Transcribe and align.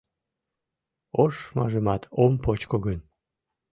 Ошмажымат 1.23 2.03
ом 2.23 2.33
почко 2.43 2.75
гын 2.85 2.99